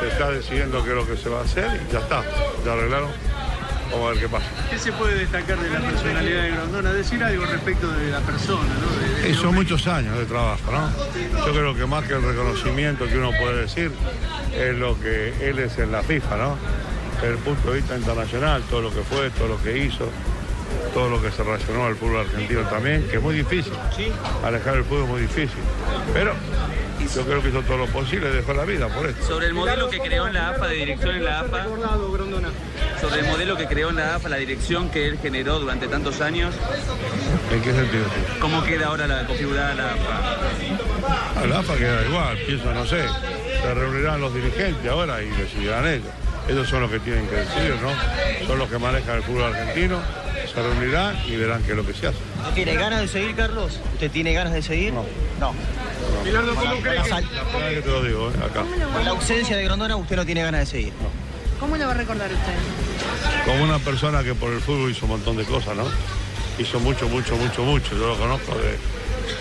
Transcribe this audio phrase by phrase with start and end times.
[0.00, 2.22] Se está decidiendo qué es lo que se va a hacer y ya está.
[2.64, 3.10] Ya arreglaron.
[3.90, 4.46] Vamos a ver qué pasa.
[4.68, 6.92] ¿Qué se puede destacar de la personalidad de Grondona?
[6.92, 9.00] Decir algo respecto de la persona, ¿no?
[9.16, 10.90] De- de- Y son muchos años de trabajo, ¿no?
[11.46, 13.92] Yo creo que más que el reconocimiento que uno puede decir
[14.54, 16.56] es lo que él es en la FIFA, ¿no?
[17.14, 20.08] Desde el punto de vista internacional, todo lo que fue, todo lo que hizo,
[20.92, 23.72] todo lo que se relacionó al fútbol argentino también, que es muy difícil.
[24.44, 25.60] Alejar el fútbol es muy difícil.
[26.12, 26.32] Pero
[27.14, 29.26] yo creo que hizo todo lo posible, dejó la vida por esto.
[29.26, 31.64] Sobre el modelo que creó en la AFA, de dirección en la AFA,
[33.00, 36.20] sobre el modelo que creó en la AFA, la dirección que él generó durante tantos
[36.20, 36.54] años,
[37.52, 38.04] ¿En qué sentido?
[38.40, 41.40] ¿cómo queda ahora la configurada la AFA?
[41.40, 43.04] A la AFA queda igual, pienso, no sé.
[43.62, 46.10] Se reunirán los dirigentes ahora y decidirán ellos.
[46.48, 48.46] Ellos son los que tienen que decidir, ¿no?
[48.46, 50.00] Son los que manejan el fútbol argentino.
[50.52, 52.18] Se reunirán y verán qué es lo que se hace.
[52.38, 53.80] ¿Usted tiene ganas de seguir, Carlos?
[53.94, 54.92] ¿Usted tiene ganas de seguir?
[54.92, 55.04] No.
[55.40, 55.54] No.
[56.24, 57.82] Bilardo, ¿cómo cree que...
[57.82, 58.34] Te lo digo, ¿eh?
[58.44, 58.64] acá.
[58.92, 60.92] Con la ausencia de Grondona, usted no tiene ganas de seguir.
[61.60, 62.52] ¿Cómo lo va a recordar usted?
[63.44, 65.84] Como una persona que por el fútbol hizo un montón de cosas, ¿no?
[66.58, 67.96] Hizo mucho, mucho, mucho, mucho.
[67.96, 68.76] Yo lo conozco de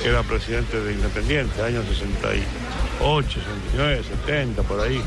[0.02, 5.02] que era presidente de Independiente, años 68, 69, 70, por ahí,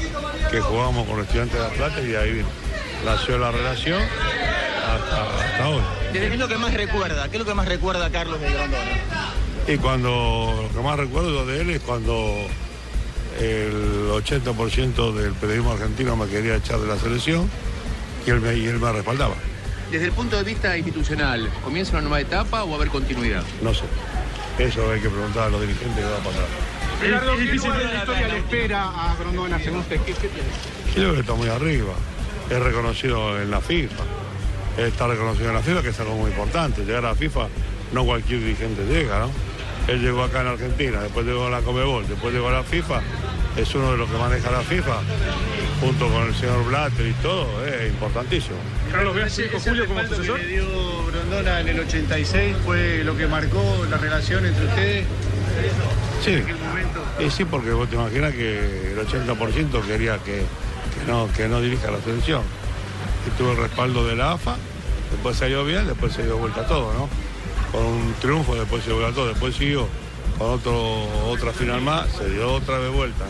[0.50, 2.44] que jugábamos con los estudiantes de La Plata y ahí
[3.04, 4.02] nació la relación
[4.94, 5.82] hasta, hasta hoy.
[6.12, 7.28] ¿Qué es lo que más recuerda?
[7.28, 9.32] ¿Qué es lo que más recuerda Carlos de Grondona?
[9.66, 12.46] Y cuando lo que más recuerdo de él es cuando
[13.38, 17.48] el 80% del periodismo argentino me quería echar de la selección
[18.26, 19.34] y él me, y él me respaldaba.
[19.90, 23.42] Desde el punto de vista institucional, ¿comienza una nueva etapa o va a haber continuidad?
[23.62, 23.84] No sé.
[24.58, 26.46] Eso hay que preguntar a los dirigentes qué va a pasar.
[27.00, 30.00] Bilardo, ¿qué lugar en la historia le espera a Grondona, según usted?
[30.00, 30.48] ¿Qué, qué tiene?
[30.94, 31.92] Creo que está muy arriba.
[32.50, 34.02] Es reconocido en la FIFA.
[34.78, 36.84] Está reconocido en la FIFA, que es algo muy importante.
[36.84, 37.48] Llegar a la FIFA,
[37.92, 39.30] no cualquier dirigente llega, ¿no?
[39.88, 43.00] Él llegó acá en Argentina, después llegó a la Comebol, después llegó a la FIFA.
[43.56, 45.00] Es uno de los que maneja la FIFA,
[45.80, 47.46] junto con el señor Blatter y todo.
[47.66, 48.56] Es importantísimo.
[48.92, 50.36] Carlos, ¿ve a su hijo Julio como sucesor?
[50.38, 55.06] que le dio Grondona en el 86 fue lo que marcó la relación entre ustedes
[56.22, 56.32] Sí.
[56.34, 57.02] en aquel momento.
[57.18, 61.60] Y sí, porque vos te imaginas que el 80% quería que, que no, que no
[61.60, 62.42] dirija la selección.
[63.26, 64.56] Y tuvo el respaldo de la AFA,
[65.10, 67.08] después salió bien, después se dio vuelta todo, ¿no?
[67.72, 69.86] Con un triunfo, después se dio vuelta todo, después siguió
[70.38, 73.24] con otro, otra final más, se dio otra vez vuelta.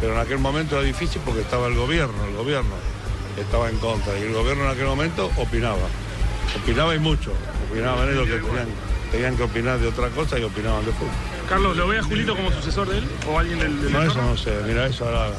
[0.00, 2.74] Pero en aquel momento era difícil porque estaba el gobierno, el gobierno
[3.38, 5.88] estaba en contra y el gobierno en aquel momento opinaba.
[6.62, 7.32] Opinaba y mucho,
[7.70, 8.68] opinaban ellos que tenían,
[9.10, 11.10] tenían que opinar de otra cosa y opinaban de fútbol.
[11.48, 13.04] Carlos, ¿lo ve a Julito como sucesor de él?
[13.26, 14.52] ¿O alguien del, del No, eso no sé.
[14.66, 15.30] Mira, eso ahora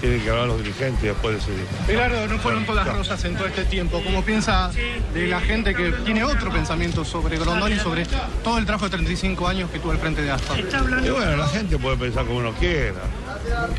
[0.00, 1.64] tienen que hablar los dirigentes y después decidir.
[1.86, 2.92] Bilardo, no fueron todas Ya.
[2.92, 4.02] rosas en todo este tiempo.
[4.04, 4.70] ¿Cómo piensa
[5.14, 8.06] de la gente que tiene otro pensamiento sobre Grondona y sobre
[8.44, 10.58] todo el trabajo de 35 años que tuvo al frente de AFA?
[10.58, 13.00] Y bueno, la gente puede pensar como uno quiera.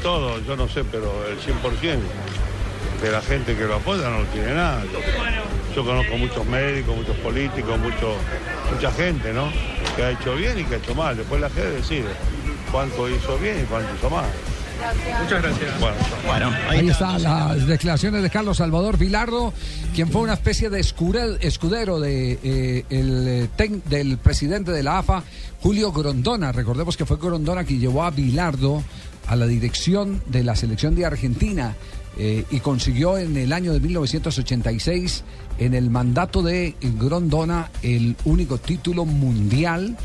[0.01, 1.99] Todo, yo no sé, pero el 100%
[3.03, 4.83] de la gente que lo apoya no lo tiene nada.
[4.91, 4.99] Yo
[5.85, 8.15] conozco muchos médicos, muchos políticos, mucho,
[8.73, 9.51] mucha gente, ¿no?
[9.95, 11.17] Que ha hecho bien y que ha hecho mal.
[11.17, 12.09] Después la gente decide
[12.71, 14.25] cuánto hizo bien y cuánto hizo mal.
[15.21, 15.79] Muchas gracias.
[15.79, 19.53] Bueno, Bueno, Ahí están las declaraciones de Carlos Salvador Vilardo,
[19.93, 25.23] quien fue una especie de escudero de, eh, el, eh, del presidente de la AFA,
[25.61, 26.51] Julio Grondona.
[26.51, 28.81] Recordemos que fue Grondona quien llevó a Vilardo
[29.27, 31.75] a la dirección de la selección de Argentina
[32.21, 35.23] eh, y consiguió en el año de 1986,
[35.57, 39.95] en el mandato de Grondona, el único título mundial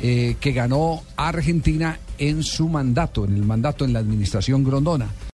[0.00, 5.08] eh, que ganó Argentina en su mandato, en el mandato en la administración Grondona.